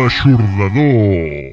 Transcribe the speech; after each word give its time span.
L'aixordador. 0.00 1.49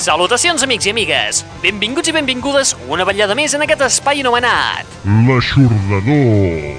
Salutacions, 0.00 0.62
amics 0.64 0.86
i 0.88 0.92
amigues! 0.94 1.42
Benvinguts 1.60 2.08
i 2.08 2.12
benvingudes 2.16 2.70
una 2.88 3.04
vetllada 3.04 3.34
més 3.36 3.52
en 3.52 3.60
aquest 3.66 3.82
espai 3.84 4.22
anomenat. 4.22 4.88
L'aixordador. 5.26 6.78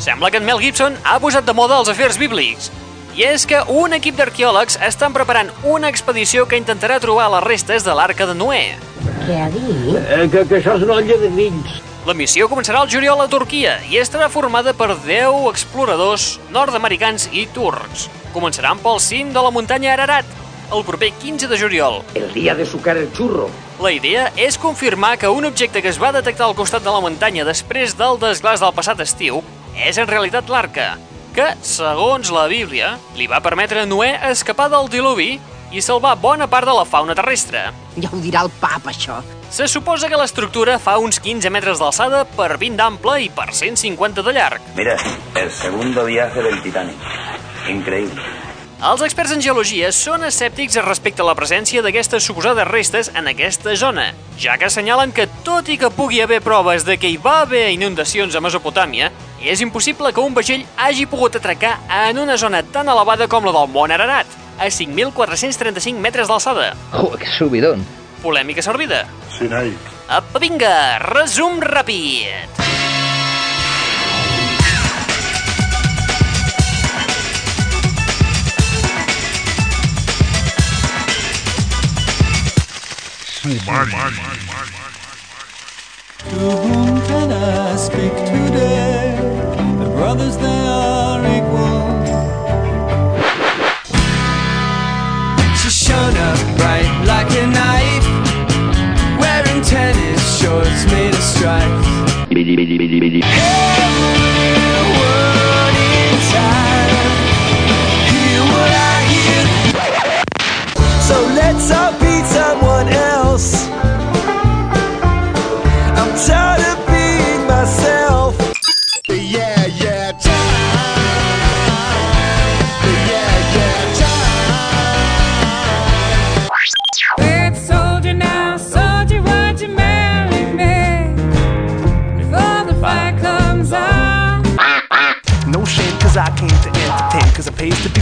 Sembla 0.00 0.30
que 0.32 0.40
en 0.40 0.46
Mel 0.48 0.62
Gibson 0.62 0.96
ha 1.04 1.18
posat 1.20 1.44
de 1.44 1.52
moda 1.52 1.76
els 1.82 1.90
afers 1.92 2.16
bíblics. 2.16 2.70
I 3.20 3.26
és 3.28 3.44
que 3.44 3.58
un 3.68 3.92
equip 3.92 4.16
d'arqueòlegs 4.16 4.78
estan 4.86 5.12
preparant 5.12 5.50
una 5.68 5.90
expedició 5.92 6.46
que 6.48 6.56
intentarà 6.56 6.96
trobar 7.04 7.26
les 7.34 7.44
restes 7.44 7.84
de 7.84 7.92
l'arca 7.98 8.24
de 8.30 8.36
Noé. 8.38 8.62
Què 9.26 9.36
ha 9.42 9.50
dit? 9.52 9.98
Eh, 10.00 10.24
que, 10.32 10.46
que 10.48 10.62
això 10.62 10.78
és 10.78 10.86
una 10.86 10.96
olla 11.02 11.18
de 11.20 11.28
grills. 11.34 11.82
La 12.08 12.16
missió 12.16 12.48
començarà 12.48 12.80
el 12.84 12.88
juliol 12.92 13.20
a 13.20 13.28
Turquia 13.28 13.74
i 13.92 14.00
estarà 14.00 14.30
formada 14.32 14.72
per 14.72 14.94
10 15.04 15.50
exploradors 15.52 16.38
nord-americans 16.56 17.28
i 17.28 17.44
turcs. 17.52 18.08
Començaran 18.32 18.80
pel 18.80 18.98
cim 19.04 19.36
de 19.36 19.44
la 19.44 19.52
muntanya 19.52 19.92
Ararat, 19.98 20.32
el 20.72 20.84
proper 20.84 21.12
15 21.12 21.48
de 21.48 21.58
juliol. 21.58 22.02
El 22.14 22.32
dia 22.32 22.54
de 22.54 22.66
sucar 22.66 22.96
el 22.96 23.10
xurro. 23.12 23.48
La 23.82 23.92
idea 23.92 24.30
és 24.36 24.58
confirmar 24.58 25.16
que 25.18 25.28
un 25.28 25.44
objecte 25.44 25.82
que 25.82 25.90
es 25.90 26.00
va 26.00 26.12
detectar 26.14 26.46
al 26.46 26.54
costat 26.54 26.84
de 26.84 26.92
la 26.94 27.02
muntanya 27.04 27.44
després 27.44 27.96
del 27.98 28.20
desglàs 28.22 28.62
del 28.62 28.74
passat 28.76 29.00
estiu 29.04 29.42
és 29.74 29.98
en 29.98 30.06
realitat 30.06 30.48
l'arca, 30.48 30.94
que, 31.34 31.48
segons 31.66 32.30
la 32.30 32.46
Bíblia, 32.46 32.94
li 33.18 33.26
va 33.26 33.42
permetre 33.42 33.82
a 33.82 33.88
Noé 33.90 34.12
escapar 34.30 34.68
del 34.70 34.86
diluvi 34.88 35.32
i 35.74 35.82
salvar 35.82 36.14
bona 36.22 36.46
part 36.46 36.68
de 36.68 36.74
la 36.76 36.84
fauna 36.86 37.16
terrestre. 37.18 37.64
Ja 37.98 38.10
ho 38.12 38.20
dirà 38.22 38.44
el 38.46 38.52
pap, 38.60 38.86
això. 38.90 39.18
Se 39.50 39.66
suposa 39.70 40.08
que 40.10 40.18
l'estructura 40.18 40.78
fa 40.82 40.96
uns 41.02 41.18
15 41.22 41.50
metres 41.50 41.82
d'alçada 41.82 42.22
per 42.38 42.54
20 42.62 42.78
d'ample 42.78 43.18
i 43.26 43.28
per 43.34 43.50
150 43.50 44.22
de 44.22 44.34
llarg. 44.38 44.72
Mira, 44.78 44.96
el 45.34 45.50
segundo 45.50 46.06
viaje 46.06 46.42
del 46.42 46.62
Titanic. 46.62 47.12
Increíble. 47.68 48.43
Els 48.82 49.02
experts 49.06 49.32
en 49.32 49.42
geologia 49.42 49.90
són 49.94 50.24
escèptics 50.26 50.76
respecte 50.82 51.22
a 51.22 51.26
la 51.28 51.36
presència 51.38 51.82
d'aquestes 51.82 52.26
suposades 52.26 52.66
restes 52.66 53.10
en 53.14 53.30
aquesta 53.30 53.76
zona, 53.78 54.08
ja 54.40 54.56
que 54.58 54.66
assenyalen 54.66 55.14
que, 55.14 55.28
tot 55.46 55.70
i 55.70 55.78
que 55.78 55.92
pugui 55.94 56.20
haver 56.20 56.40
proves 56.42 56.84
de 56.84 56.98
que 56.98 57.08
hi 57.12 57.16
va 57.22 57.40
haver 57.44 57.68
inundacions 57.72 58.34
a 58.34 58.42
Mesopotàmia, 58.44 59.12
és 59.40 59.62
impossible 59.62 60.10
que 60.12 60.24
un 60.24 60.34
vaixell 60.34 60.66
hagi 60.76 61.06
pogut 61.06 61.38
atracar 61.38 61.78
en 62.08 62.18
una 62.18 62.36
zona 62.36 62.64
tan 62.74 62.90
elevada 62.90 63.28
com 63.30 63.46
la 63.46 63.54
del 63.54 63.70
Mont 63.70 63.94
Ararat, 63.94 64.26
a 64.58 64.66
5.435 64.66 65.94
metres 65.98 66.28
d'alçada. 66.28 66.74
Joder, 66.92 67.22
qué 67.22 67.30
subidón. 67.38 67.86
Polèmica 68.22 68.62
servida. 68.62 69.04
Sí, 69.38 69.48
noi. 69.48 69.72
Apa, 70.08 70.42
vinga, 70.42 70.98
resum 71.04 71.62
ràpid. 71.62 72.63
Sumari. 83.44 83.92
To 86.18 86.34
whom 86.34 86.96
can 87.06 87.30
I 87.30 87.76
speak 87.76 88.16
today? 88.24 89.18
The 89.78 89.84
brothers 89.90 90.38
they 90.38 90.46
are 90.46 91.20
equal. 91.36 92.06
She 95.58 95.68
shone 95.68 96.16
up 96.16 96.38
bright 96.56 96.88
like 97.04 97.30
a 97.36 97.46
knife, 97.46 98.06
wearing 99.20 99.60
tennis 99.62 100.40
shorts 100.40 100.86
made 100.86 101.12
of 101.12 101.20
stripes. 101.20 101.86
Everyone 102.30 105.23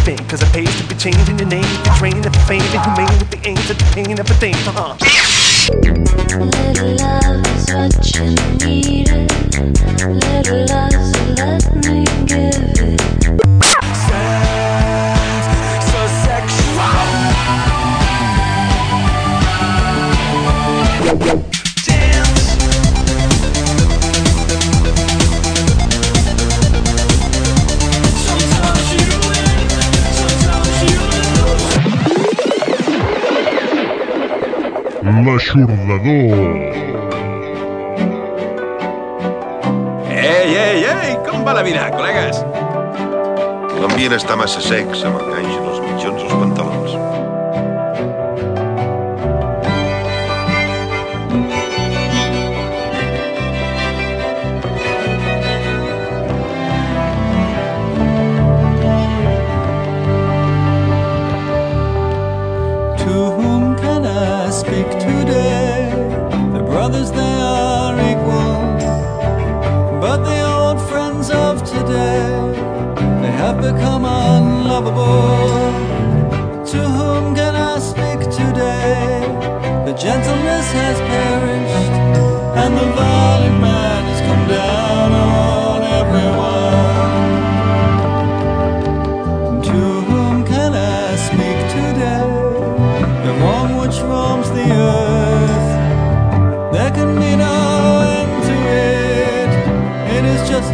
it 0.02 0.16
pays 0.16 0.16
to 0.16 0.16
be 0.16 0.16
vain. 0.16 0.28
Cause 0.28 0.42
it 0.42 0.52
pays 0.52 0.80
to 0.80 0.86
be 0.88 0.94
changing 0.94 1.38
your 1.38 1.48
name. 1.48 1.64
If 1.64 1.86
you're 1.86 1.94
trained, 1.94 2.26
if 2.26 2.34
you're 2.34 2.46
fame, 2.46 2.62
and 2.62 2.96
humane 2.96 3.18
with 3.18 3.30
the 3.30 3.48
aim 3.48 3.56
to 3.56 3.74
detain 3.74 4.18
everything. 4.18 4.54
Uh-huh. 4.54 4.96
Little 6.42 6.96
love 6.96 7.46
is 7.46 7.66
what 7.72 7.94
you 8.14 8.34
needed. 8.66 9.30
Little 10.02 10.66
love, 10.66 11.01
L'aixordador. 35.54 36.32
Ei, 40.08 40.56
ei, 40.56 40.84
ei, 40.84 41.16
com 41.26 41.44
va 41.44 41.52
la 41.58 41.64
vida, 41.66 41.90
col·legues? 41.92 42.40
L'ambient 43.82 44.16
està 44.16 44.38
massa 44.40 44.64
sec, 44.64 44.96
se 44.96 45.12
m'enganxen 45.12 45.61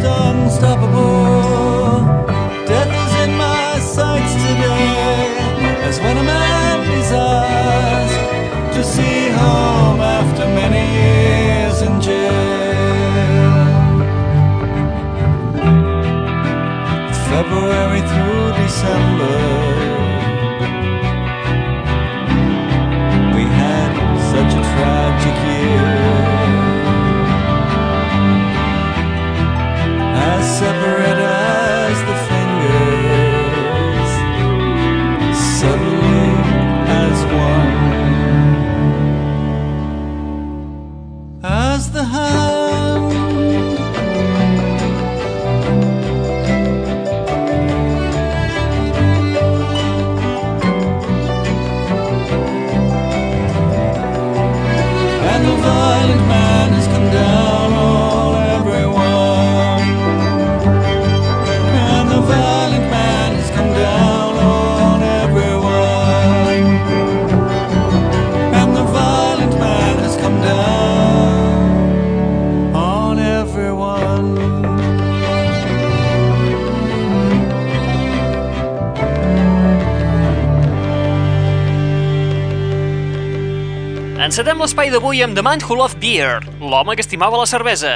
Unstoppable. 0.01 1.41
Death 2.65 2.93
is 3.03 3.13
in 3.23 3.35
my 3.35 3.79
sights 3.79 4.33
today, 4.33 5.35
as 5.83 5.99
when 5.99 6.17
a 6.17 6.23
man 6.23 6.89
desires 6.89 8.11
to 8.75 8.83
see 8.83 9.29
home 9.29 9.99
after 9.99 10.45
many 10.45 10.83
years 10.99 11.81
in 11.81 12.01
jail. 12.01 12.29
February 17.29 18.01
through 18.01 18.63
December. 18.63 19.58
Separate 30.59 30.98
Encetem 84.29 84.59
l'espai 84.61 84.91
d'avui 84.93 85.23
amb 85.25 85.33
The 85.33 85.41
Man 85.41 85.63
Who 85.65 85.73
Loved 85.73 85.97
Beer, 85.97 86.43
l'home 86.61 86.93
que 86.93 87.01
estimava 87.01 87.39
la 87.39 87.47
cervesa. 87.49 87.95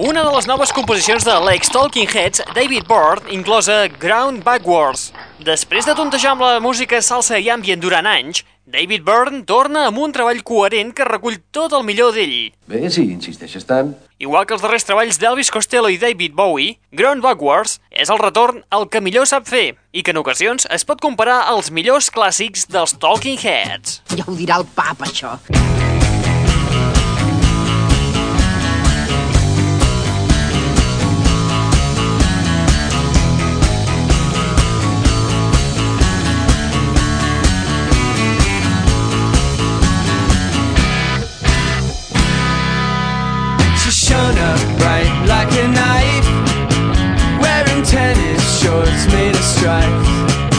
Una 0.00 0.22
de 0.24 0.30
les 0.32 0.48
noves 0.48 0.72
composicions 0.72 1.26
de 1.28 1.34
l'ex-Talking 1.44 2.08
Heads, 2.08 2.40
David 2.56 2.88
Byrne, 2.88 3.28
inclosa 3.36 3.90
Ground 4.00 4.40
Backwards. 4.46 5.10
Després 5.44 5.84
de 5.84 5.92
tontejar 5.98 6.32
amb 6.32 6.46
la 6.46 6.64
música 6.64 7.02
salsa 7.04 7.36
i 7.36 7.52
ambient 7.52 7.84
durant 7.84 8.08
anys, 8.08 8.40
David 8.64 9.04
Byrne 9.04 9.44
torna 9.44 9.84
amb 9.90 10.00
un 10.00 10.16
treball 10.16 10.40
coherent 10.48 10.96
que 10.96 11.04
recull 11.04 11.36
tot 11.52 11.76
el 11.76 11.84
millor 11.84 12.16
d'ell. 12.16 12.54
Bé, 12.72 12.86
si 12.88 13.04
insisteixes 13.04 13.68
tant. 13.68 13.92
Igual 14.20 14.44
que 14.44 14.52
els 14.52 14.60
darrers 14.60 14.84
treballs 14.84 15.16
d'Elvis 15.16 15.48
Costello 15.48 15.88
i 15.88 15.96
David 15.96 16.34
Bowie, 16.36 16.74
Ground 16.92 17.24
Backwards 17.24 17.78
és 17.88 18.12
el 18.12 18.20
retorn 18.20 18.60
al 18.68 18.84
que 18.92 19.00
millor 19.00 19.24
sap 19.24 19.48
fer 19.48 19.78
i 19.96 20.04
que 20.04 20.12
en 20.12 20.20
ocasions 20.20 20.68
es 20.76 20.84
pot 20.84 21.00
comparar 21.00 21.38
als 21.48 21.72
millors 21.72 22.10
clàssics 22.12 22.68
dels 22.68 22.92
Talking 23.00 23.40
Heads. 23.40 24.02
Ja 24.12 24.28
ho 24.28 24.36
dirà 24.36 24.60
el 24.60 24.68
pap, 24.76 25.08
això. 25.08 25.38
Bright 44.78 45.24
like 45.26 45.50
a 45.52 45.66
knife, 45.68 46.28
wearing 47.40 47.82
tennis 47.82 48.60
shorts 48.60 49.06
made 49.12 49.34
of 49.34 49.42
stripes. 49.42 50.49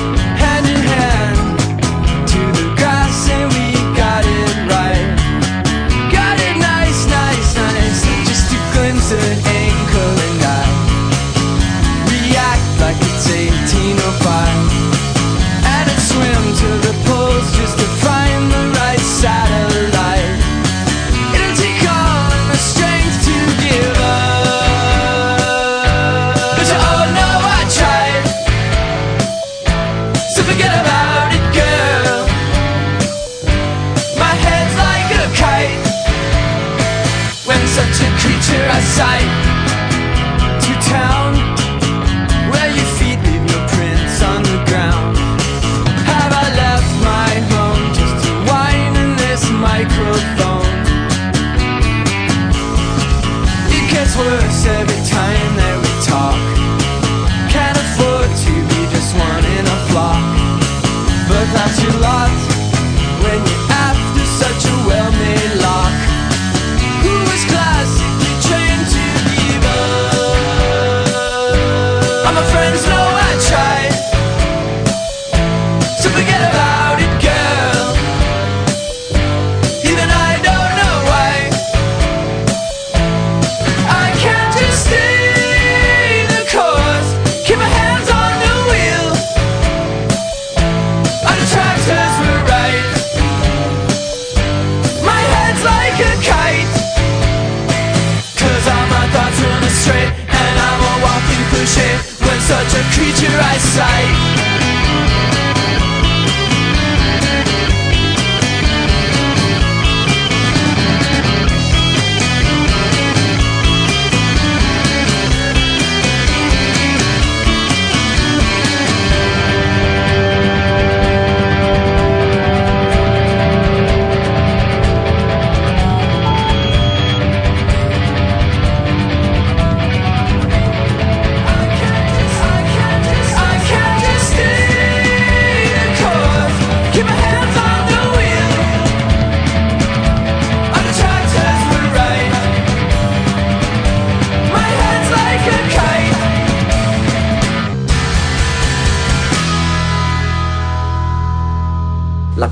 portrait, 99.91 100.13
and 100.29 100.59
I'm 100.59 100.79
a 100.79 100.95
walking 101.03 101.43
cliche 101.49 101.91
when 102.25 102.39
such 102.41 102.73
a 102.73 102.83
creature 102.95 103.37
I 103.39 103.57
sight. 103.57 104.50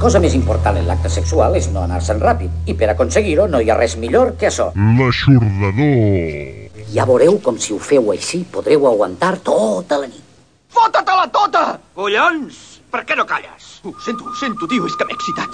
Cosa 0.10 0.24
més 0.24 0.34
important 0.34 0.74
en 0.74 0.88
l'acte 0.89 1.10
sexual 1.13 1.54
és 1.54 1.68
no 1.70 1.84
anar-se'n 1.86 2.18
ràpid, 2.24 2.50
i 2.72 2.74
per 2.74 2.88
aconseguir-ho 2.89 3.44
no 3.46 3.60
hi 3.62 3.68
ha 3.70 3.75
res 3.78 3.94
millor 4.01 4.32
que 4.42 4.48
això. 4.50 4.66
L'aixordador. 4.98 6.82
Ja 6.96 7.06
veureu 7.06 7.38
com 7.46 7.60
si 7.62 7.75
ho 7.75 7.78
feu 7.78 8.10
així 8.16 8.39
podreu 8.56 8.88
aguantar 8.89 9.36
tota 9.46 10.00
la 10.01 10.08
nit. 10.10 10.24
Fota-te-la 10.74 11.28
tota! 11.36 11.62
Collons! 11.94 12.82
Per 12.89 13.04
què 13.06 13.13
no 13.20 13.28
calles? 13.30 13.68
Ho 13.86 13.94
sento, 14.01 14.25
ho 14.25 14.34
sento, 14.39 14.66
tio, 14.72 14.89
és 14.89 14.98
que 14.98 15.06
m'he 15.06 15.13
excitat. 15.13 15.54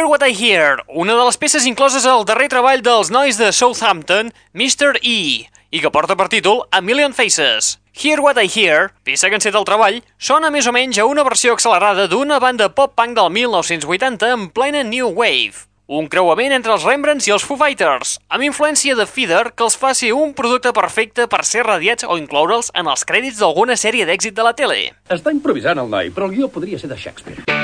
Hear 0.00 0.08
What 0.08 0.26
I 0.26 0.32
Hear, 0.32 0.82
una 0.88 1.12
de 1.12 1.24
les 1.26 1.36
peces 1.36 1.66
incloses 1.68 2.06
al 2.08 2.22
darrer 2.24 2.46
treball 2.48 2.80
dels 2.80 3.10
nois 3.12 3.36
de 3.36 3.50
Southampton, 3.52 4.30
Mr. 4.56 4.96
E, 5.04 5.44
i 5.44 5.82
que 5.82 5.90
porta 5.92 6.16
per 6.16 6.30
títol 6.32 6.62
A 6.72 6.80
Million 6.80 7.12
Faces. 7.12 7.74
Hear 7.92 8.22
What 8.24 8.40
I 8.40 8.48
Hear, 8.48 8.94
peça 9.04 9.28
que 9.28 9.36
enceta 9.36 9.60
el 9.60 9.68
treball, 9.68 9.98
sona 10.16 10.48
més 10.48 10.64
o 10.64 10.72
menys 10.72 10.96
a 10.96 11.04
una 11.04 11.20
versió 11.26 11.52
accelerada 11.52 12.08
d'una 12.08 12.40
banda 12.40 12.70
pop-punk 12.72 13.12
del 13.18 13.28
1980 13.28 14.32
en 14.38 14.48
plena 14.48 14.80
New 14.88 15.12
Wave. 15.12 15.68
Un 15.84 16.08
creuament 16.08 16.56
entre 16.56 16.72
els 16.78 16.88
Rembrandts 16.88 17.28
i 17.28 17.36
els 17.36 17.44
Foo 17.44 17.60
Fighters, 17.60 18.16
amb 18.32 18.48
influència 18.48 18.96
de 18.96 19.04
Feeder 19.04 19.50
que 19.52 19.68
els 19.68 19.76
fa 19.76 19.92
ser 19.92 20.14
un 20.16 20.32
producte 20.32 20.72
perfecte 20.72 21.28
per 21.28 21.44
ser 21.44 21.68
radiats 21.68 22.08
o 22.08 22.16
incloure'ls 22.16 22.72
en 22.72 22.88
els 22.88 23.04
crèdits 23.04 23.44
d'alguna 23.44 23.76
sèrie 23.76 24.08
d'èxit 24.08 24.32
de 24.32 24.48
la 24.48 24.56
tele. 24.56 24.94
Està 25.12 25.28
improvisant 25.28 25.84
el 25.84 25.92
noi, 25.92 26.08
però 26.08 26.32
el 26.32 26.38
guió 26.40 26.48
podria 26.48 26.80
ser 26.80 26.88
de 26.88 26.96
Shakespeare. 26.96 27.59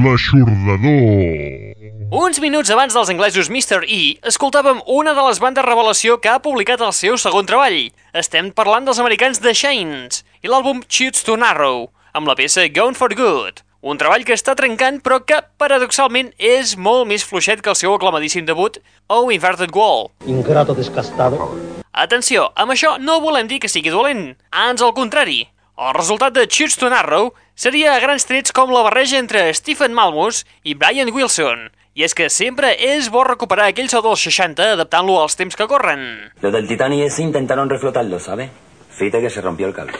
L'aixordador. 0.00 1.76
Uns 2.10 2.38
minuts 2.40 2.70
abans 2.72 2.94
dels 2.96 3.10
anglesos 3.12 3.50
Mr. 3.52 3.84
E, 3.84 4.16
escoltàvem 4.30 4.80
una 4.88 5.12
de 5.12 5.24
les 5.26 5.40
bandes 5.42 5.66
revelació 5.66 6.16
que 6.22 6.30
ha 6.32 6.40
publicat 6.40 6.80
el 6.80 6.94
seu 6.96 7.18
segon 7.20 7.44
treball. 7.46 7.90
Estem 8.16 8.48
parlant 8.56 8.88
dels 8.88 9.00
americans 9.02 9.42
The 9.44 9.52
Shanes 9.52 10.22
i 10.40 10.48
l'àlbum 10.48 10.80
Shoots 10.88 11.26
to 11.28 11.36
Narrow, 11.36 11.90
amb 12.16 12.30
la 12.30 12.38
peça 12.38 12.64
Gone 12.72 12.96
for 12.96 13.12
Good. 13.12 13.60
Un 13.84 14.00
treball 14.00 14.24
que 14.24 14.36
està 14.36 14.56
trencant 14.56 15.02
però 15.04 15.20
que, 15.20 15.42
paradoxalment, 15.60 16.32
és 16.38 16.78
molt 16.80 17.08
més 17.10 17.26
fluixet 17.26 17.60
que 17.60 17.74
el 17.74 17.76
seu 17.76 17.92
aclamadíssim 17.92 18.48
debut, 18.48 18.80
Oh 19.08 19.28
Inverted 19.28 19.76
Wall. 19.76 20.08
Ingrato 20.24 20.72
descastado. 20.72 21.52
Atenció, 21.92 22.48
amb 22.56 22.72
això 22.72 22.96
no 23.00 23.20
volem 23.20 23.48
dir 23.52 23.60
que 23.60 23.68
sigui 23.68 23.92
dolent, 23.92 24.30
ans 24.50 24.80
al 24.80 24.96
contrari. 24.96 25.42
El 25.80 25.94
resultat 25.96 26.34
de 26.36 26.42
Shoots 26.44 26.76
to 26.76 26.88
Narrow 26.92 27.30
seria 27.60 27.92
a 27.92 28.00
grans 28.00 28.24
trets 28.24 28.54
com 28.56 28.70
la 28.72 28.80
barreja 28.86 29.18
entre 29.20 29.42
Stephen 29.52 29.92
Malmus 29.92 30.46
i 30.64 30.72
Brian 30.72 31.10
Wilson, 31.12 31.66
i 31.92 32.06
és 32.06 32.14
que 32.16 32.30
sempre 32.32 32.70
és 32.72 33.10
bo 33.12 33.20
recuperar 33.26 33.66
aquell 33.68 33.90
so 33.92 34.00
dels 34.00 34.22
60 34.24 34.70
adaptant-lo 34.78 35.18
als 35.20 35.36
temps 35.36 35.58
que 35.58 35.66
corren. 35.68 36.00
Lo 36.40 36.50
del 36.54 36.66
Titani 36.66 37.02
es 37.04 37.18
intentaron 37.20 37.68
reflotarlo, 37.68 38.18
¿sabe? 38.18 38.48
Fíjate 38.88 39.20
que 39.20 39.28
se 39.28 39.42
rompió 39.42 39.66
el 39.66 39.74
cable. 39.74 39.92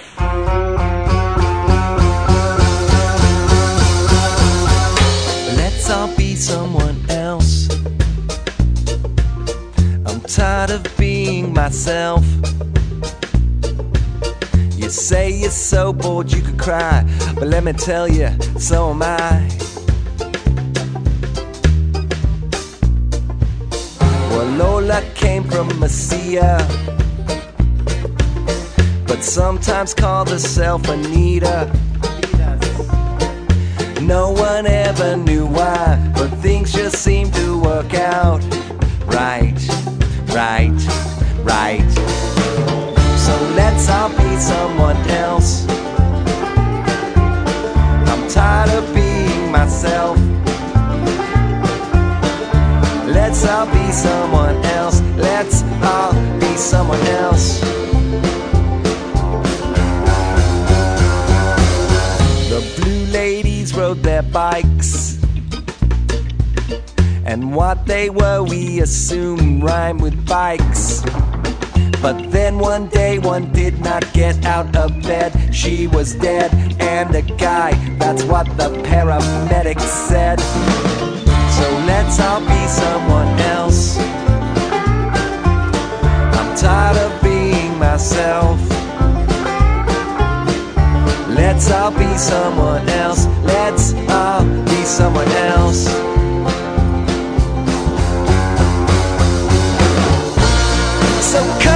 Let's 5.60 5.90
all 5.90 6.08
be 6.16 6.34
someone 6.36 6.96
else 7.10 7.68
I'm 10.08 10.22
tired 10.24 10.70
of 10.70 10.96
being 10.96 11.52
myself 11.52 12.24
You 14.90 14.94
say 14.94 15.30
you're 15.30 15.50
so 15.52 15.92
bored 15.92 16.32
you 16.32 16.42
could 16.42 16.58
cry, 16.58 17.04
but 17.36 17.46
let 17.46 17.62
me 17.62 17.72
tell 17.72 18.08
you, 18.08 18.28
so 18.58 18.90
am 18.90 19.02
I. 19.04 19.48
Well, 24.30 24.46
Lola 24.56 25.00
came 25.14 25.44
from 25.44 25.68
Messia, 25.78 26.58
but 29.06 29.22
sometimes 29.22 29.94
called 29.94 30.28
herself 30.28 30.88
Anita. 30.88 31.70
No 34.02 34.32
one 34.32 34.66
ever 34.66 35.16
knew 35.16 35.46
why, 35.46 36.12
but 36.16 36.30
things 36.42 36.72
just 36.72 36.96
seem 36.96 37.30
to 37.30 37.60
work 37.60 37.94
out. 37.94 38.42
Right, 39.06 39.54
right, 40.34 40.74
right. 41.44 42.29
Let's 43.54 43.88
all 43.88 44.08
be 44.10 44.36
someone 44.36 44.96
else. 45.08 45.66
I'm 48.08 48.28
tired 48.28 48.70
of 48.70 48.94
being 48.94 49.50
myself. 49.50 50.18
Let's 53.06 53.44
all 53.46 53.66
be 53.66 53.90
someone 53.90 54.56
else. 54.64 55.00
Let's 55.16 55.62
all 55.82 56.12
be 56.38 56.56
someone 56.56 57.00
else. 57.00 57.60
The 62.48 62.60
blue 62.76 63.04
ladies 63.06 63.74
rode 63.74 64.02
their 64.02 64.22
bikes. 64.22 65.18
And 67.24 67.54
what 67.54 67.86
they 67.86 68.10
were, 68.10 68.42
we 68.42 68.80
assume 68.80 69.60
rhyme 69.60 69.98
with 69.98 70.26
bikes. 70.26 71.02
But 72.02 72.30
then 72.30 72.58
one 72.58 72.88
day 72.88 73.18
one 73.18 73.52
did 73.52 73.78
not 73.80 74.10
get 74.14 74.46
out 74.46 74.74
of 74.74 75.02
bed. 75.02 75.54
She 75.54 75.86
was 75.86 76.14
dead, 76.14 76.50
and 76.80 77.14
a 77.14 77.20
guy, 77.20 77.72
that's 77.98 78.22
what 78.24 78.46
the 78.56 78.70
paramedics 78.88 79.88
said. 80.08 80.40
So 80.40 81.66
let's 81.86 82.18
all 82.18 82.40
be 82.40 82.66
someone 82.66 83.28
else. 83.40 83.98
I'm 86.38 86.56
tired 86.56 86.96
of 86.96 87.22
being 87.22 87.78
myself. 87.78 88.58
Let's 91.28 91.70
all 91.70 91.90
be 91.90 92.16
someone 92.16 92.88
else. 92.88 93.26
Let's 93.44 93.92
all 94.08 94.44
be 94.64 94.84
someone 94.84 95.28
else. 95.28 95.84
So 101.30 101.38
come 101.60 101.69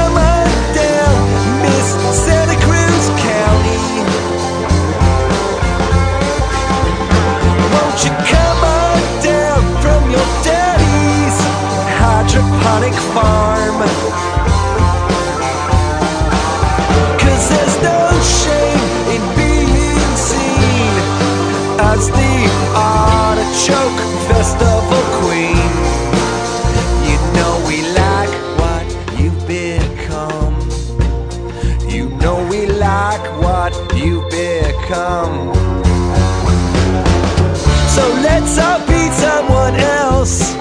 hydroponic 12.64 12.94
farm? 13.14 13.78
Cause 17.18 17.48
there's 17.48 17.76
no 17.82 18.00
shame 18.22 18.90
in 19.14 19.22
being 19.36 20.16
seen 20.16 20.94
as 21.78 22.08
the 22.08 22.34
artichoke 22.74 24.00
festival 24.28 25.04
queen. 25.20 25.72
You 27.08 27.18
know 27.36 27.62
we 27.68 27.82
like 27.92 28.34
what 28.60 28.86
you've 29.20 29.46
become. 29.46 30.56
You 31.88 32.08
know 32.16 32.46
we 32.48 32.66
like 32.66 33.24
what 33.42 33.72
you've 33.94 34.28
become. 34.30 35.52
So 37.88 38.08
let's 38.22 38.58
all 38.58 38.80
be 38.86 39.10
someone 39.12 39.76
else. 39.76 40.53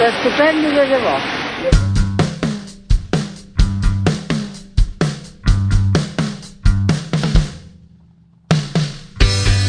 Lo 0.00 0.10
stipendio 0.20 0.70
delle 0.72 0.98
vostre. 0.98 1.68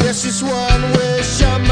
Yes, 0.02 0.24
it's 0.24 0.40
one 0.40 0.92
wish 0.92 1.42
I'm 1.42 1.71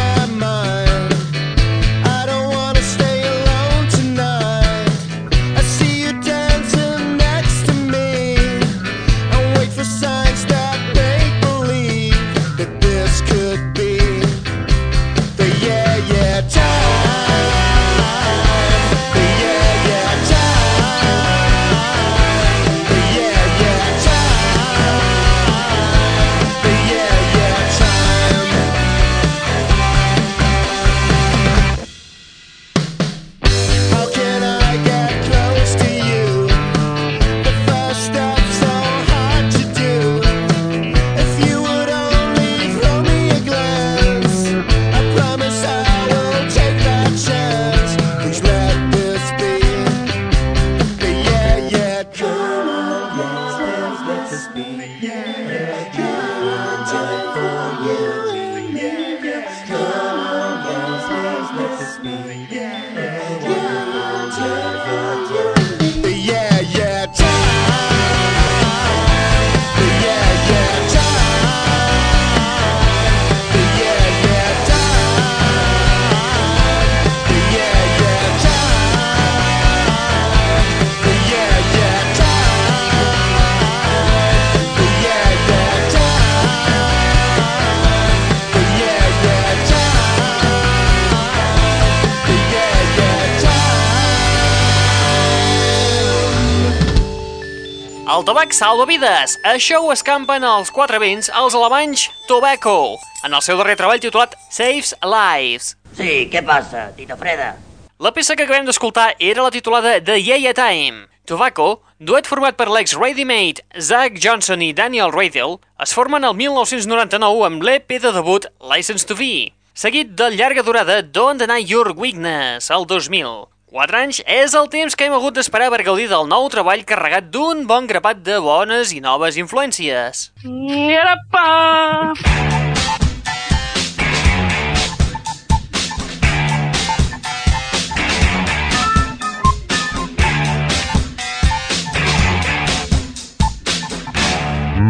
El 98.20 98.26
tabac 98.28 98.50
salva 98.52 98.84
vides. 98.84 99.38
Això 99.48 99.78
ho 99.80 99.86
escampen 99.94 100.44
els 100.44 100.68
quatre 100.76 100.98
vents 101.00 101.30
els 101.40 101.54
alemanys 101.56 102.02
Tobacco, 102.28 102.98
en 103.24 103.32
el 103.32 103.40
seu 103.40 103.56
darrer 103.56 103.78
treball 103.80 104.02
titulat 104.02 104.34
Saves 104.52 104.90
Lives. 105.00 105.70
Sí, 105.96 106.26
què 106.28 106.42
passa, 106.44 106.90
Tita 106.98 107.16
Freda? 107.16 107.54
La 107.96 108.12
peça 108.12 108.36
que 108.36 108.44
acabem 108.44 108.66
d'escoltar 108.68 109.14
era 109.16 109.46
la 109.46 109.54
titulada 109.54 109.94
The 110.04 110.18
Yeah 110.20 110.52
Time. 110.52 111.06
Tobacco, 111.24 111.80
duet 111.96 112.28
format 112.28 112.58
per 112.60 112.66
l'ex 112.68 112.92
Ready 112.92 113.24
Made, 113.24 113.64
Zach 113.80 114.20
Johnson 114.20 114.60
i 114.68 114.74
Daniel 114.76 115.14
Radel, 115.16 115.56
es 115.80 115.96
formen 115.96 116.28
el 116.28 116.36
1999 116.36 117.46
amb 117.48 117.64
l'EP 117.64 118.02
de 118.04 118.12
debut 118.18 118.50
License 118.60 119.08
to 119.08 119.16
Be, 119.16 119.54
seguit 119.72 120.12
de 120.12 120.28
llarga 120.36 120.66
durada 120.66 121.00
Don't 121.00 121.40
Deny 121.40 121.64
Your 121.64 121.94
Weakness, 121.96 122.68
el 122.68 122.84
2000. 122.84 123.48
Quatre 123.70 124.00
anys 124.02 124.16
és 124.26 124.50
el 124.58 124.64
temps 124.66 124.96
que 124.98 125.06
hem 125.06 125.12
hagut 125.14 125.36
d'esperar 125.36 125.68
per 125.70 125.84
gaudir 125.86 126.08
del 126.10 126.24
nou 126.26 126.48
treball 126.50 126.80
carregat 126.82 127.28
d'un 127.30 127.60
bon 127.70 127.84
grapat 127.86 128.18
de 128.26 128.40
bones 128.42 128.90
i 128.90 128.98
noves 128.98 129.36
influències. 129.38 130.32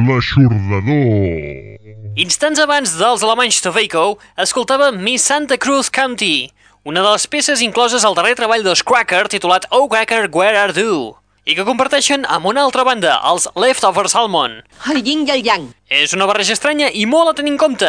L'aixordador. 0.08 1.76
Instants 2.16 2.64
abans 2.64 2.96
dels 2.96 3.20
alemanys 3.28 3.60
Tobacco, 3.60 4.16
escoltava 4.40 4.88
Miss 4.90 5.28
Santa 5.28 5.60
Cruz 5.60 5.92
County, 5.92 6.48
una 6.84 7.02
de 7.02 7.10
les 7.12 7.26
peces 7.26 7.60
incloses 7.62 8.04
al 8.04 8.14
darrer 8.16 8.34
treball 8.38 8.62
dels 8.64 8.82
Cracker 8.82 9.26
titulat 9.28 9.66
Oh 9.70 9.88
Cracker, 9.88 10.28
Where 10.32 10.56
Are 10.58 10.72
You? 10.72 11.16
i 11.50 11.54
que 11.56 11.64
comparteixen 11.64 12.26
amb 12.30 12.46
una 12.46 12.62
altra 12.62 12.84
banda, 12.84 13.14
els 13.26 13.48
Leftover 13.58 14.04
Salmon. 14.12 14.58
El 14.92 15.00
yin 15.02 15.24
i 15.26 15.32
el 15.34 15.40
yang. 15.42 15.64
És 15.88 16.12
una 16.14 16.26
barreja 16.28 16.52
estranya 16.54 16.90
i 16.92 17.06
molt 17.10 17.30
a 17.30 17.34
tenir 17.34 17.54
en 17.54 17.58
compte. 17.58 17.88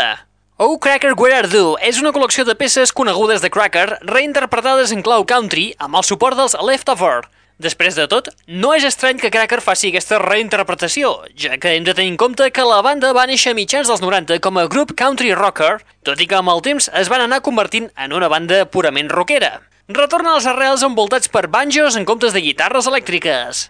Oh 0.58 0.80
Cracker, 0.80 1.12
Where 1.20 1.36
Are 1.36 1.50
You? 1.52 1.76
és 1.82 2.00
una 2.02 2.14
col·lecció 2.16 2.46
de 2.48 2.56
peces 2.56 2.94
conegudes 2.96 3.42
de 3.44 3.52
Cracker 3.52 4.00
reinterpretades 4.08 4.92
en 4.96 5.04
clau 5.04 5.26
country 5.28 5.76
amb 5.78 6.00
el 6.00 6.04
suport 6.08 6.38
dels 6.40 6.56
Leftover. 6.64 7.28
Després 7.62 7.94
de 7.94 8.08
tot, 8.10 8.32
no 8.48 8.72
és 8.74 8.86
estrany 8.88 9.20
que 9.22 9.30
Cracker 9.30 9.60
faci 9.62 9.92
aquesta 9.92 10.18
reinterpretació, 10.22 11.12
ja 11.38 11.60
que 11.62 11.76
hem 11.76 11.86
de 11.86 11.94
tenir 11.94 12.10
en 12.16 12.18
compte 12.18 12.48
que 12.50 12.66
la 12.66 12.80
banda 12.82 13.12
va 13.14 13.28
néixer 13.30 13.54
a 13.54 13.58
mitjans 13.58 13.92
dels 13.92 14.02
90 14.02 14.40
com 14.42 14.58
a 14.58 14.66
grup 14.72 14.96
country 14.98 15.36
rocker, 15.38 15.76
tot 16.02 16.18
i 16.18 16.26
que 16.26 16.40
amb 16.40 16.50
el 16.56 16.66
temps 16.66 16.90
es 16.98 17.14
van 17.14 17.22
anar 17.28 17.44
convertint 17.46 17.92
en 17.94 18.18
una 18.18 18.32
banda 18.34 18.64
purament 18.66 19.14
rockera. 19.14 19.60
Retorna 19.94 20.34
als 20.40 20.50
arrels 20.50 20.88
envoltats 20.88 21.30
per 21.30 21.50
banjos 21.54 22.00
en 22.00 22.08
comptes 22.10 22.34
de 22.34 22.42
guitarres 22.42 22.90
elèctriques. 22.90 23.68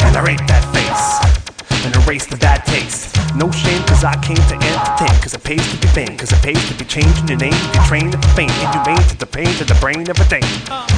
And 0.00 0.16
I 0.16 0.22
rate 0.24 0.40
that 0.48 0.64
face 0.72 1.84
and 1.84 1.94
erase 1.94 2.24
the 2.24 2.38
bad 2.38 2.64
taste. 2.64 3.21
No 3.34 3.50
shame, 3.50 3.80
cause 3.88 4.04
I 4.04 4.12
came 4.20 4.36
to 4.36 4.56
entertain. 4.60 5.14
Cause 5.24 5.32
it 5.32 5.42
pays 5.42 5.64
to 5.72 5.76
be 5.80 5.88
vain, 5.96 6.18
cause 6.18 6.32
it 6.32 6.42
pays 6.44 6.60
to 6.68 6.74
be 6.76 6.84
changing 6.84 7.28
your 7.28 7.38
name. 7.38 7.56
You 7.72 7.80
train 7.88 8.12
for 8.12 8.20
fame, 8.36 8.52
inhumane 8.60 9.00
to 9.08 9.16
the 9.16 9.24
pain, 9.24 9.48
to 9.56 9.64
the 9.64 9.74
brain 9.80 10.04
of 10.04 10.20
a 10.20 10.26
thing. 10.28 10.44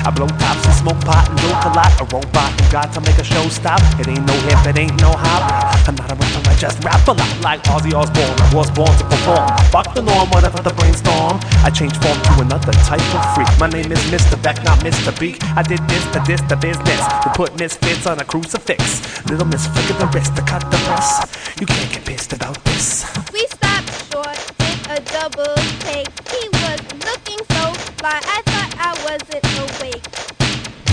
I 0.03 0.11
blow 0.11 0.27
tops 0.27 0.67
and 0.67 0.75
smoke 0.75 0.99
pot 1.07 1.31
and 1.31 1.39
joke 1.39 1.63
a 1.63 1.71
lot. 1.79 1.95
A 2.03 2.05
robot 2.11 2.51
who 2.59 2.65
got 2.75 2.91
to 2.95 3.01
make 3.07 3.19
a 3.23 3.25
show 3.25 3.47
stop. 3.49 3.79
It 4.03 4.09
ain't 4.09 4.27
no 4.27 4.35
hip, 4.51 4.67
it 4.67 4.79
ain't 4.79 4.99
no 5.01 5.15
hop. 5.15 5.47
I'm 5.87 5.95
not 5.95 6.11
a 6.11 6.17
rapper, 6.19 6.43
I 6.51 6.55
just 6.59 6.83
rap 6.83 7.07
a 7.07 7.13
lot 7.15 7.31
like 7.41 7.63
Ozzy 7.71 7.95
Osbourne. 7.95 8.35
I 8.35 8.51
was 8.51 8.71
born 8.75 8.91
to 8.99 9.05
perform. 9.07 9.47
Fuck 9.71 9.95
the 9.95 10.03
norm, 10.03 10.27
whatever 10.35 10.59
the 10.59 10.75
brainstorm. 10.75 11.39
I 11.63 11.71
change 11.71 11.95
form 12.03 12.19
to 12.19 12.43
another 12.43 12.75
type 12.83 13.07
of 13.15 13.23
freak. 13.39 13.51
My 13.63 13.71
name 13.71 13.93
is 13.93 14.03
Mr. 14.11 14.35
Beck, 14.43 14.59
not 14.65 14.83
Mr. 14.83 15.15
Beak. 15.21 15.39
I 15.55 15.63
did 15.63 15.79
this 15.87 16.03
to 16.11 16.19
this 16.27 16.43
the 16.51 16.57
business. 16.59 17.03
To 17.23 17.31
put 17.31 17.55
misfits 17.59 18.07
on 18.11 18.19
a 18.19 18.25
crucifix. 18.25 19.07
Little 19.31 19.47
miss 19.47 19.67
flick 19.71 19.89
of 19.91 19.99
the 20.03 20.11
wrist 20.11 20.35
to 20.35 20.43
cut 20.43 20.67
the 20.75 20.79
wrist. 20.91 21.31
You 21.61 21.67
can't 21.67 21.93
get 21.93 22.05
pissed 22.05 22.24
about 22.33 22.63
this. 22.65 23.05
We 23.33 23.47
stopped 23.47 23.91
short, 24.11 24.39
did 24.59 24.79
a 24.89 25.01
double 25.13 25.55
take. 25.81 26.09
He 26.31 26.49
was 26.63 26.81
looking 27.05 27.39
so 27.53 27.75
fly, 27.99 28.21
I 28.23 28.43
thought 28.47 28.73
I 28.79 28.93
wasn't 29.05 29.45
awake. 29.59 30.05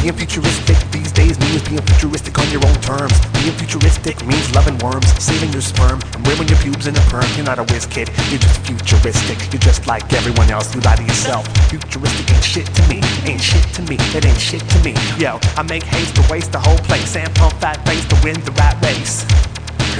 Being 0.01 0.13
futuristic 0.13 0.77
these 0.89 1.11
days 1.11 1.39
means 1.39 1.61
being 1.69 1.81
futuristic 1.81 2.37
on 2.39 2.49
your 2.49 2.65
own 2.65 2.73
terms. 2.81 3.13
Being 3.37 3.53
futuristic 3.53 4.25
means 4.25 4.53
loving 4.55 4.77
worms, 4.79 5.05
saving 5.21 5.51
your 5.53 5.61
sperm, 5.61 5.99
and 6.15 6.25
wearing 6.25 6.47
your 6.47 6.57
pubes 6.57 6.87
in 6.87 6.95
a 6.95 7.01
perm. 7.01 7.25
You're 7.35 7.45
not 7.45 7.59
a 7.59 7.63
whiz 7.63 7.85
kid, 7.85 8.09
you're 8.29 8.39
just 8.39 8.59
futuristic. 8.65 9.37
You're 9.53 9.61
just 9.61 9.85
like 9.85 10.11
everyone 10.13 10.49
else, 10.49 10.73
you 10.73 10.81
lie 10.81 10.95
to 10.95 11.03
yourself. 11.03 11.45
Futuristic 11.69 12.31
ain't 12.33 12.43
shit 12.43 12.65
to 12.65 12.81
me, 12.89 13.01
ain't 13.29 13.41
shit 13.41 13.63
to 13.75 13.81
me, 13.83 13.97
it 14.17 14.25
ain't 14.25 14.39
shit 14.39 14.67
to 14.67 14.79
me. 14.83 14.95
Yo, 15.19 15.39
I 15.55 15.63
make 15.63 15.83
haste 15.83 16.15
to 16.15 16.25
waste 16.31 16.51
the 16.51 16.59
whole 16.59 16.79
place 16.89 17.15
and 17.15 17.33
pump 17.35 17.53
fat 17.61 17.85
face 17.85 18.05
to 18.07 18.17
win 18.23 18.41
the 18.41 18.51
rat 18.53 18.81
race. 18.81 19.23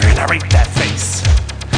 And 0.07 0.19
I 0.19 0.25
rate 0.25 0.47
that 0.51 0.67
face 0.79 1.21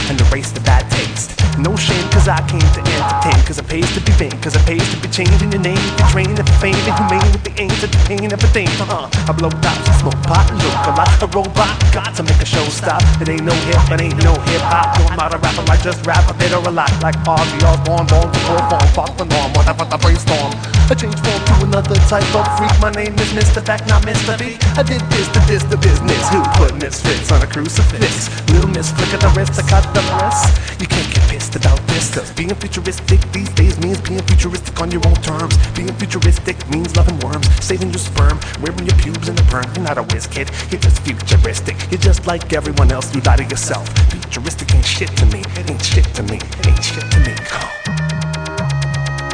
and 0.10 0.20
erase 0.30 0.52
the 0.52 0.60
bad 0.62 0.90
taste. 0.92 1.34
No 1.58 1.76
shame, 1.78 2.04
cause 2.10 2.28
I 2.28 2.42
came 2.50 2.62
to 2.62 2.82
entertain. 2.82 3.38
Cause 3.46 3.60
it 3.60 3.68
pays 3.68 3.88
to 3.94 4.02
be 4.02 4.12
vain, 4.14 4.34
cause 4.42 4.56
it 4.56 4.66
pays 4.66 4.84
to 4.90 4.98
be 4.98 5.08
changing 5.08 5.52
your 5.52 5.62
name. 5.62 5.78
If 5.78 6.00
you're 6.00 6.10
trained 6.10 6.38
for 6.38 6.58
fame, 6.58 6.76
and 6.76 6.96
humane 6.98 7.30
with 7.32 7.44
the 7.46 7.54
aims 7.62 7.84
of 7.84 7.92
the 7.92 8.02
pain 8.10 8.26
of 8.34 8.42
a 8.42 8.50
thing. 8.50 8.68
Uh-huh. 8.82 9.10
I 9.30 9.32
blow 9.34 9.50
tops 9.62 9.86
and 9.86 9.98
smoke 10.02 10.20
pot 10.26 10.50
look 10.54 10.78
a 10.90 10.94
lot. 10.98 11.10
A 11.22 11.28
robot 11.30 11.74
got 11.94 12.16
to 12.18 12.24
make 12.24 12.42
a 12.42 12.46
show 12.46 12.66
stop. 12.74 13.02
It 13.22 13.30
ain't 13.30 13.46
no 13.46 13.54
hip, 13.70 13.82
it 13.94 14.02
ain't 14.02 14.18
no 14.24 14.34
hip 14.50 14.66
hop. 14.66 14.98
No, 14.98 15.06
I'm 15.14 15.18
not 15.18 15.34
a 15.34 15.38
rapper, 15.38 15.64
I 15.70 15.78
just 15.78 16.06
rap 16.06 16.26
a 16.30 16.34
bit 16.34 16.52
or 16.54 16.66
a 16.66 16.72
lot. 16.72 16.92
Like 17.02 17.16
Ozzy 17.24 17.62
Osbourne, 17.62 18.08
born 18.10 18.28
to 18.34 18.40
perform. 18.50 18.88
Fuck 18.98 19.18
the 19.18 19.26
norm, 19.26 19.54
whatever 19.54 19.86
the 19.86 19.98
brainstorm. 19.98 20.73
I 20.92 20.96
change 20.96 21.16
form 21.24 21.40
to 21.48 21.56
another 21.64 21.96
type 22.12 22.28
of 22.36 22.44
freak. 22.60 22.76
My 22.84 22.92
name 22.92 23.16
is 23.16 23.32
Mr. 23.32 23.64
Fact, 23.64 23.88
not 23.88 24.04
Mr. 24.04 24.36
B. 24.38 24.60
I 24.76 24.84
did 24.84 25.00
this 25.16 25.32
to 25.32 25.40
this 25.48 25.64
the 25.64 25.78
business. 25.78 26.20
Who 26.28 26.44
put 26.60 26.76
misfits 26.76 27.32
on 27.32 27.42
a 27.42 27.48
crucifix? 27.48 28.28
Little 28.52 28.70
miss 28.70 28.92
flick 28.92 29.14
of 29.14 29.22
the 29.22 29.32
wrist 29.32 29.56
I 29.56 29.64
cut 29.64 29.88
the 29.96 30.04
wrist. 30.20 30.52
You 30.82 30.88
can't 30.88 31.08
get 31.08 31.24
pissed 31.32 31.56
about 31.56 31.80
this, 31.88 32.14
cause 32.14 32.30
being 32.34 32.54
futuristic 32.56 33.22
these 33.32 33.48
days 33.56 33.80
means 33.80 34.02
being 34.02 34.22
futuristic 34.24 34.76
on 34.82 34.92
your 34.92 35.02
own 35.08 35.16
terms. 35.24 35.56
Being 35.72 35.94
futuristic 35.96 36.60
means 36.70 36.94
loving 36.98 37.18
worms, 37.20 37.48
saving 37.64 37.90
your 37.90 38.04
sperm, 38.04 38.38
wearing 38.62 38.84
your 38.86 38.98
pubes 39.00 39.30
in 39.30 39.40
a 39.40 39.46
perm. 39.48 39.64
You're 39.76 39.88
not 39.88 39.98
a 39.98 40.04
whiz 40.04 40.28
kid, 40.28 40.52
you're 40.70 40.84
just 40.84 41.00
futuristic. 41.08 41.80
You're 41.92 42.04
just 42.04 42.28
like 42.28 42.52
everyone 42.52 42.92
else, 42.92 43.16
you 43.16 43.22
lie 43.22 43.38
to 43.38 43.44
yourself. 43.44 43.88
Futuristic 44.12 44.76
ain't 44.76 44.86
shit 44.86 45.10
to 45.16 45.26
me, 45.28 45.44
ain't 45.64 45.82
shit 45.82 46.06
to 46.20 46.24
me, 46.24 46.40
ain't 46.68 46.84
shit 46.84 47.08
to 47.08 47.20
me. 47.24 48.03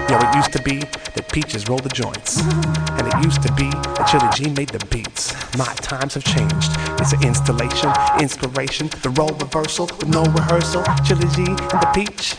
Yo, 0.10 0.18
it 0.18 0.36
used 0.36 0.52
to 0.54 0.62
be 0.64 0.80
that 1.14 1.30
Peaches 1.32 1.70
rolled 1.70 1.84
the 1.84 1.90
joints. 1.90 2.42
And 2.98 3.06
it 3.06 3.14
used 3.24 3.44
to 3.44 3.54
be 3.54 3.70
that 3.70 4.10
Chili 4.10 4.26
G 4.34 4.50
made 4.58 4.70
the 4.70 4.84
beats. 4.88 5.36
My 5.56 5.72
times 5.86 6.16
have 6.16 6.24
changed. 6.24 6.72
It's 7.00 7.14
an 7.14 7.22
installation, 7.22 7.94
inspiration, 8.20 8.90
the 9.04 9.12
role 9.12 9.38
reversal 9.38 9.86
with 9.86 10.10
no 10.10 10.24
rehearsal. 10.34 10.82
Chili 11.06 11.30
G 11.36 11.46
and 11.46 11.78
the 11.78 11.92
Peach. 11.94 12.34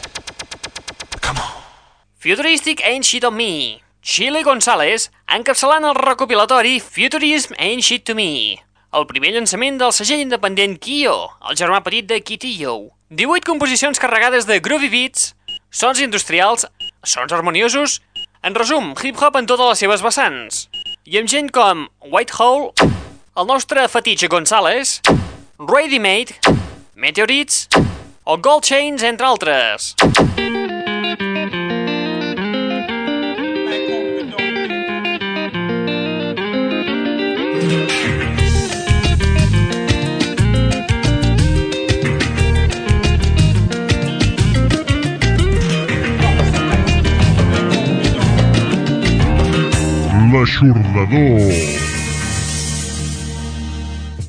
Futuristic 2.19 2.83
Ain't 2.85 3.05
Shit 3.05 3.25
on 3.25 3.37
Me. 3.37 3.81
Chile 4.03 4.43
González 4.43 5.13
encapçalant 5.29 5.87
el 5.87 5.95
recopilatori 5.95 6.81
Futurism 6.81 7.55
Ain't 7.57 7.87
Shit 7.87 8.05
to 8.05 8.17
Me. 8.19 8.59
El 8.93 9.07
primer 9.07 9.31
llançament 9.37 9.79
del 9.79 9.95
segell 9.95 10.27
independent 10.27 10.75
Kyo, 10.83 11.15
el 11.47 11.55
germà 11.55 11.85
petit 11.87 12.11
de 12.11 12.19
Kitillo. 12.19 12.91
18 13.15 13.47
composicions 13.47 14.03
carregades 14.03 14.51
de 14.51 14.59
groovy 14.59 14.91
beats, 14.91 15.37
sons 15.71 16.03
industrials, 16.03 16.67
sons 17.05 17.33
harmoniosos, 17.33 18.01
en 18.43 18.55
resum, 18.55 18.95
hip-hop 18.97 19.37
en 19.37 19.49
totes 19.49 19.73
les 19.73 19.83
seves 19.85 20.05
vessants. 20.05 20.67
I 21.09 21.21
amb 21.21 21.31
gent 21.33 21.51
com 21.55 21.87
White 22.13 22.37
Hole, 22.39 22.71
el 23.37 23.49
nostre 23.49 23.87
Fetiche 23.89 24.29
González, 24.29 25.01
Ready 25.59 25.99
Made, 25.99 26.37
Meteorits 26.95 27.69
o 28.25 28.37
Gold 28.37 28.65
Chains, 28.65 29.03
entre 29.03 29.27
altres. 29.27 29.95
L'aixordador. 50.31 51.41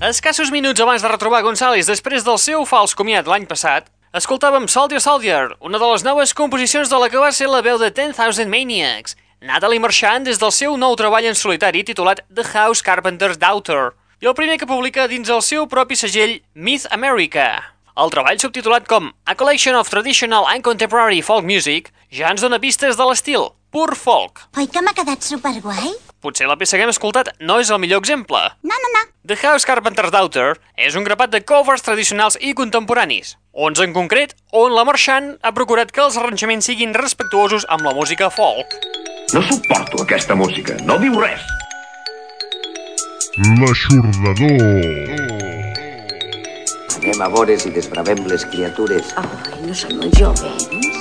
Escassos 0.02 0.50
minuts 0.50 0.82
abans 0.82 1.04
de 1.04 1.10
retrobar 1.12 1.44
González 1.46 1.86
després 1.86 2.26
del 2.26 2.40
seu 2.42 2.64
fals 2.66 2.96
comiat 2.98 3.28
l'any 3.30 3.46
passat, 3.46 3.92
escoltàvem 4.18 4.66
Soldier 4.66 5.02
Soldier, 5.04 5.52
una 5.62 5.78
de 5.78 5.90
les 5.92 6.06
noves 6.08 6.34
composicions 6.34 6.90
de 6.90 6.98
la 6.98 7.12
que 7.12 7.22
va 7.22 7.30
ser 7.30 7.52
la 7.52 7.62
veu 7.62 7.78
de 7.78 7.92
10,000 7.94 8.50
Maniacs, 8.50 9.14
Natalie 9.46 9.84
Marchand 9.84 10.26
des 10.26 10.42
del 10.42 10.56
seu 10.56 10.74
nou 10.74 10.98
treball 10.98 11.30
en 11.30 11.38
solitari 11.38 11.86
titulat 11.86 12.26
The 12.34 12.48
House 12.50 12.82
Carpenter's 12.82 13.38
Daughter, 13.38 13.94
i 14.26 14.26
el 14.26 14.38
primer 14.38 14.58
que 14.58 14.70
publica 14.70 15.06
dins 15.12 15.30
el 15.30 15.46
seu 15.46 15.70
propi 15.70 16.00
segell 16.02 16.40
Myth 16.56 16.90
America. 16.90 17.76
El 17.94 18.10
treball 18.10 18.42
subtitulat 18.42 18.90
com 18.90 19.14
A 19.30 19.38
Collection 19.38 19.78
of 19.78 19.90
Traditional 19.94 20.50
and 20.50 20.66
Contemporary 20.66 21.22
Folk 21.22 21.46
Music 21.46 21.94
ja 22.10 22.34
ens 22.34 22.42
dona 22.42 22.58
pistes 22.58 22.98
de 22.98 23.06
l'estil, 23.06 23.52
pur 23.72 23.96
folk. 23.96 24.44
Oi 24.60 24.68
que 24.68 24.84
m'ha 24.84 24.94
quedat 24.94 25.24
superguai? 25.24 25.94
Potser 26.22 26.46
la 26.46 26.58
peça 26.60 26.78
que 26.78 26.84
hem 26.86 26.92
escoltat 26.92 27.32
no 27.40 27.58
és 27.64 27.72
el 27.72 27.80
millor 27.82 28.04
exemple. 28.04 28.42
No, 28.62 28.76
no, 28.84 28.92
no. 28.98 29.04
The 29.26 29.38
House 29.42 29.66
Carpenter's 29.66 30.12
Daughter 30.14 30.58
és 30.76 30.98
un 31.00 31.06
grapat 31.08 31.32
de 31.34 31.42
covers 31.46 31.86
tradicionals 31.86 32.38
i 32.42 32.54
contemporanis, 32.58 33.36
11 33.54 33.88
en 33.88 33.96
concret, 33.96 34.36
on 34.52 34.76
la 34.76 34.86
Marchand 34.86 35.38
ha 35.42 35.54
procurat 35.58 35.92
que 35.94 36.04
els 36.04 36.18
arranjaments 36.20 36.68
siguin 36.70 36.94
respectuosos 36.98 37.66
amb 37.70 37.88
la 37.88 37.96
música 37.98 38.30
folk. 38.30 38.76
No 39.34 39.42
suporto 39.48 40.04
aquesta 40.04 40.36
música, 40.36 40.76
no 40.86 41.00
diu 41.00 41.20
res. 41.22 41.46
L'aixordador. 43.62 45.32
Anem 46.98 47.22
a 47.24 47.30
veure 47.34 47.56
si 47.58 47.72
desbravem 47.74 48.26
les 48.28 48.44
criatures. 48.52 49.16
Ai, 49.18 49.62
no 49.64 49.74
són 49.74 50.02
molt 50.02 50.20
joves. 50.20 51.01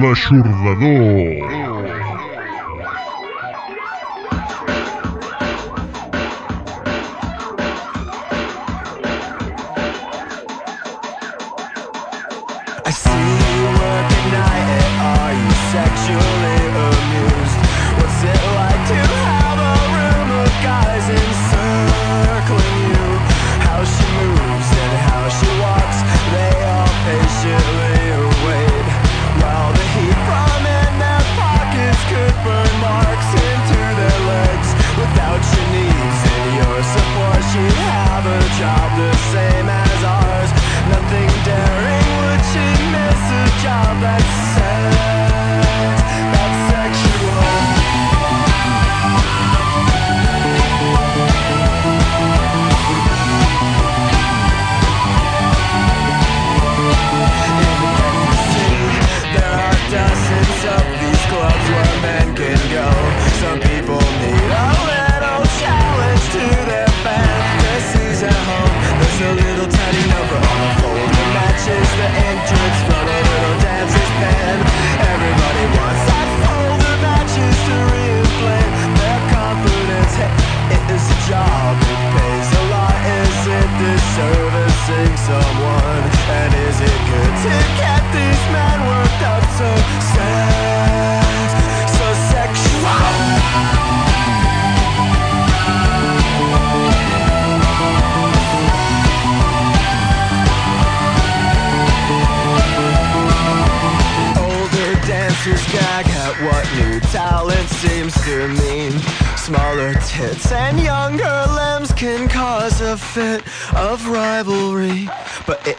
L'aixordador. 0.00 1.65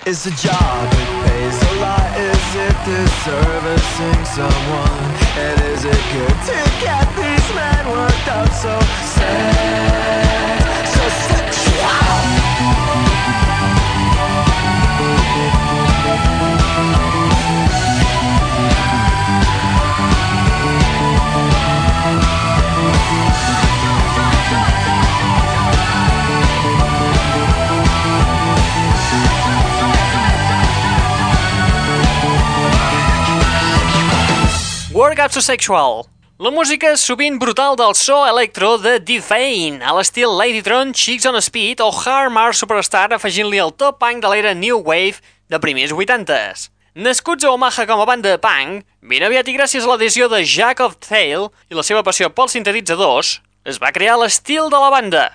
Is 0.08 0.26
a 0.26 0.32
job, 0.32 0.97
Workout 35.28 35.44
so 35.44 35.52
Sexual. 35.52 36.06
La 36.40 36.52
música 36.52 36.96
sovint 36.96 37.38
brutal 37.38 37.76
del 37.76 37.94
so 37.96 38.26
electro 38.26 38.78
de 38.78 39.00
Defane, 39.00 39.84
a 39.84 39.92
l'estil 39.92 40.32
Ladytron, 40.32 40.94
Chicks 40.94 41.26
on 41.28 41.36
Speed 41.42 41.82
o 41.84 41.90
Harmar 41.92 42.54
Superstar 42.56 43.12
afegint-li 43.12 43.60
el 43.60 43.74
top 43.76 44.00
punk 44.00 44.24
de 44.24 44.32
l'era 44.32 44.54
New 44.56 44.80
Wave 44.80 45.20
de 45.52 45.60
primers 45.60 45.92
80s. 45.92 46.70
Nascuts 46.96 47.44
a 47.44 47.52
Omaha 47.52 47.84
com 47.90 48.00
a 48.00 48.08
banda 48.08 48.32
de 48.32 48.40
punk, 48.40 48.86
ben 49.02 49.26
aviat 49.28 49.50
i 49.52 49.58
gràcies 49.58 49.84
a 49.84 49.92
l'adhesió 49.92 50.30
de 50.32 50.46
Jack 50.46 50.80
of 50.80 50.96
Tail 51.04 51.50
i 51.68 51.76
la 51.76 51.84
seva 51.84 52.06
passió 52.08 52.32
pels 52.32 52.56
sintetitzadors, 52.56 53.42
es 53.68 53.82
va 53.84 53.92
crear 53.92 54.16
l'estil 54.16 54.72
de 54.72 54.80
la 54.80 54.94
banda. 54.94 55.26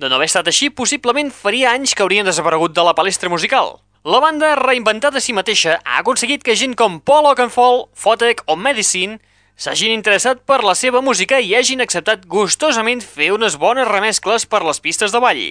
De 0.00 0.08
no 0.08 0.16
haver 0.16 0.30
estat 0.30 0.48
així, 0.48 0.70
possiblement 0.72 1.28
faria 1.28 1.76
anys 1.76 1.92
que 1.92 2.06
haurien 2.06 2.24
desaparegut 2.24 2.72
de 2.72 2.86
la 2.86 2.96
palestra 2.96 3.28
musical. 3.28 3.76
La 4.08 4.24
banda, 4.24 4.54
reinventada 4.56 5.20
a 5.20 5.20
si 5.20 5.36
mateixa, 5.36 5.78
ha 5.84 6.00
aconseguit 6.00 6.40
que 6.44 6.56
gent 6.56 6.72
com 6.76 6.96
Paul 7.00 7.28
Oakenfold, 7.28 7.90
Photek 7.92 8.40
o 8.48 8.56
Medicine 8.56 9.20
s'hagin 9.56 9.94
interessat 9.94 10.42
per 10.46 10.62
la 10.64 10.74
seva 10.74 11.00
música 11.00 11.38
i 11.40 11.54
hagin 11.54 11.84
acceptat 11.84 12.26
gustosament 12.26 13.02
fer 13.02 13.32
unes 13.34 13.56
bones 13.56 13.88
remescles 13.88 14.46
per 14.46 14.64
les 14.66 14.80
pistes 14.80 15.14
de 15.14 15.20
ball. 15.22 15.44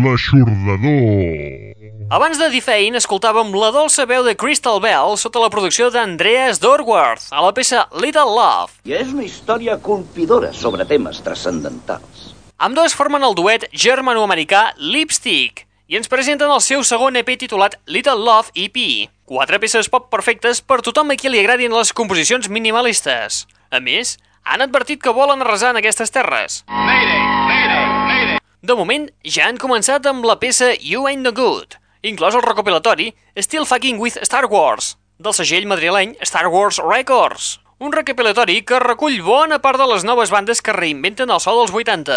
L'aixordador. 0.00 1.79
Abans 2.10 2.40
de 2.42 2.48
Defane, 2.50 2.98
escoltàvem 2.98 3.52
la 3.54 3.68
dolça 3.70 4.02
veu 4.02 4.24
de 4.26 4.32
Crystal 4.34 4.80
Bell 4.82 5.12
sota 5.14 5.38
la 5.38 5.46
producció 5.46 5.92
d'Andreas 5.94 6.58
Dorworth 6.58 7.28
a 7.30 7.38
la 7.44 7.52
peça 7.54 7.84
Little 8.02 8.32
Love. 8.34 8.80
I 8.82 8.96
és 8.98 9.12
una 9.14 9.22
història 9.22 9.76
colpidora 9.78 10.48
sobre 10.50 10.82
temes 10.90 11.20
transcendentals. 11.22 12.32
Amb 12.58 12.74
dos 12.74 12.96
formen 12.98 13.22
el 13.22 13.36
duet 13.38 13.68
germano-americà 13.70 14.72
Lipstick 14.82 15.62
i 15.86 16.00
ens 16.00 16.10
presenten 16.10 16.50
el 16.50 16.58
seu 16.66 16.82
segon 16.82 17.14
EP 17.20 17.30
titulat 17.38 17.76
Little 17.86 18.18
Love 18.18 18.50
EP. 18.58 19.06
Quatre 19.30 19.60
peces 19.62 19.86
pop 19.86 20.10
perfectes 20.10 20.58
per 20.66 20.80
tothom 20.82 21.14
a 21.14 21.16
qui 21.20 21.30
li 21.30 21.38
agradin 21.38 21.70
les 21.70 21.94
composicions 21.94 22.50
minimalistes. 22.50 23.44
A 23.70 23.78
més, 23.78 24.16
han 24.42 24.66
advertit 24.66 24.98
que 24.98 25.14
volen 25.14 25.46
arrasar 25.46 25.70
en 25.70 25.78
aquestes 25.78 26.10
terres. 26.10 26.64
De 28.60 28.74
moment, 28.74 29.06
ja 29.22 29.46
han 29.46 29.62
començat 29.62 30.10
amb 30.10 30.26
la 30.26 30.40
peça 30.42 30.74
You 30.74 31.06
Ain't 31.06 31.22
No 31.22 31.30
Good, 31.32 31.78
inclòs 32.02 32.36
el 32.36 32.44
recopilatori 32.44 33.10
Still 33.36 33.66
Fucking 33.68 34.00
With 34.00 34.20
Star 34.24 34.46
Wars, 34.48 34.96
del 35.18 35.34
segell 35.36 35.68
madrileny 35.68 36.14
Star 36.24 36.48
Wars 36.48 36.80
Records. 36.80 37.58
Un 37.80 37.92
recopilatori 37.92 38.60
que 38.64 38.80
recull 38.80 39.20
bona 39.24 39.60
part 39.60 39.80
de 39.80 39.88
les 39.88 40.04
noves 40.04 40.32
bandes 40.32 40.60
que 40.60 40.76
reinventen 40.76 41.30
el 41.32 41.40
so 41.40 41.54
dels 41.58 41.72
80. 41.72 42.16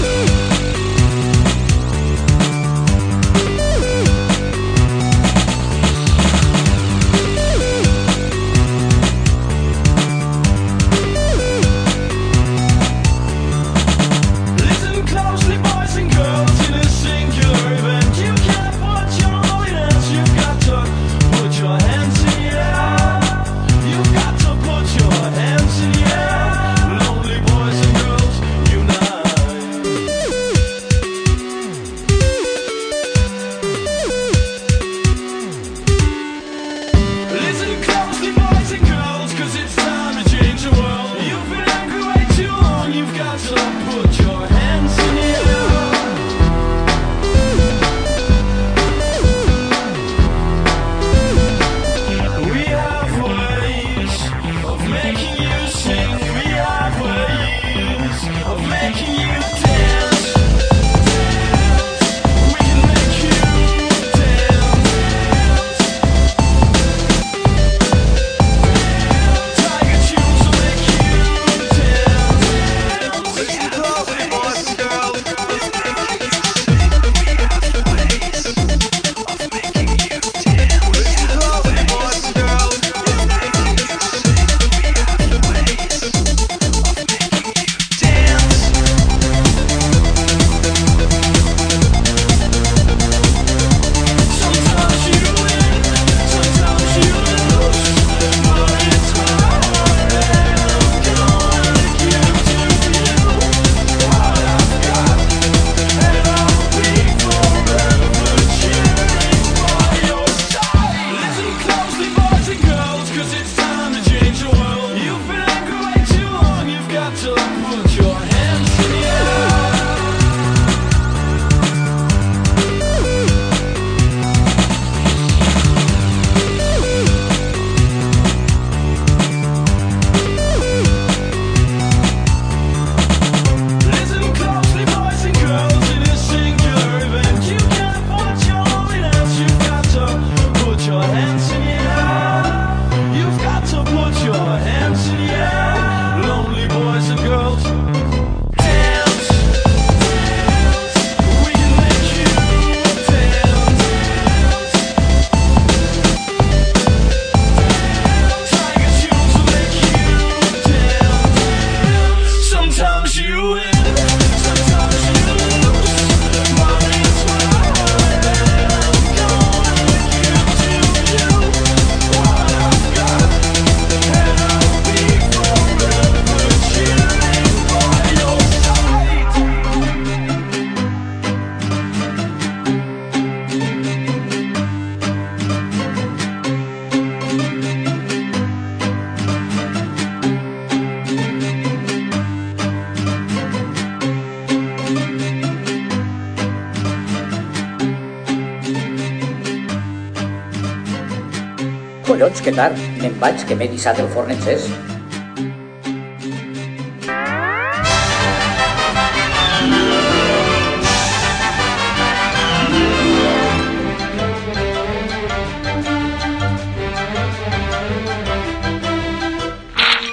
Que 202.44 202.52
tard. 202.52 202.78
Me'n 203.00 203.16
vaig, 203.22 203.46
que 203.48 203.56
m'he 203.56 203.70
dissat 203.72 204.00
el 204.04 204.10
forn 204.12 204.36
encès. 204.36 204.68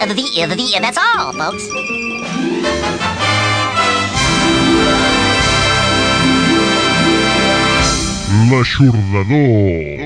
The, 0.00 0.16
the, 0.46 0.56
the, 0.56 0.78
that's 0.80 0.98
all, 0.98 1.32
folks. 1.34 1.66
L'aixordador. 8.50 9.99